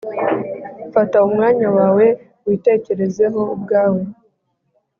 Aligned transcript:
fata 0.93 1.17
umwanya 1.27 1.67
wawe 1.77 2.05
witekerezeho 2.45 3.39
ubwawe 3.55 4.01